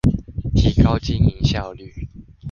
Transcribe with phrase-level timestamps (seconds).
[0.55, 2.07] 提高經營效率